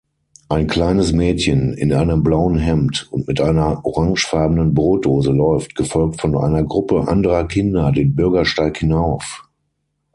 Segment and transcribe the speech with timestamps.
[0.49, 6.35] Ein kleines Mädchen in einem blauen Hemd und mit einer orangefarbenen Brotdose läuft, gefolgt von
[6.35, 9.47] einer Gruppe anderer Kinder, den Bürgersteig hinauf.